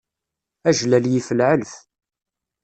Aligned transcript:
Ajlal 0.69 1.05
yif 1.09 1.27
lɛelf. 1.37 1.73